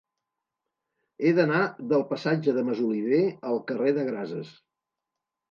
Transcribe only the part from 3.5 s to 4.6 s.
al carrer de Grases.